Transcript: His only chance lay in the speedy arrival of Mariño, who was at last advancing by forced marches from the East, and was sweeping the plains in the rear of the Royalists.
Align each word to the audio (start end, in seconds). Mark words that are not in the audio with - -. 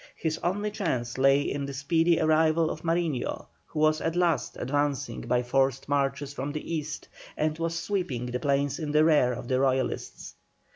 His 0.15 0.39
only 0.39 0.71
chance 0.71 1.19
lay 1.19 1.41
in 1.41 1.67
the 1.67 1.75
speedy 1.75 2.19
arrival 2.19 2.71
of 2.71 2.81
Mariño, 2.81 3.45
who 3.67 3.77
was 3.77 4.01
at 4.01 4.15
last 4.15 4.57
advancing 4.57 5.21
by 5.21 5.43
forced 5.43 5.87
marches 5.87 6.33
from 6.33 6.51
the 6.53 6.73
East, 6.73 7.07
and 7.37 7.55
was 7.59 7.77
sweeping 7.77 8.25
the 8.25 8.39
plains 8.39 8.79
in 8.79 8.93
the 8.93 9.05
rear 9.05 9.31
of 9.31 9.47
the 9.47 9.59
Royalists. 9.59 10.33